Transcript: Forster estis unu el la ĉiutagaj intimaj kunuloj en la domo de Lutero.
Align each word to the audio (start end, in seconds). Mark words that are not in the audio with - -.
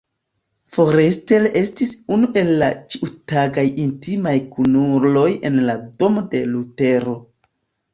Forster 0.77 1.45
estis 1.61 1.91
unu 2.17 2.31
el 2.43 2.51
la 2.65 2.71
ĉiutagaj 2.95 3.69
intimaj 3.87 4.37
kunuloj 4.59 5.31
en 5.53 5.65
la 5.71 5.81
domo 6.05 6.31
de 6.37 6.47
Lutero. 6.53 7.21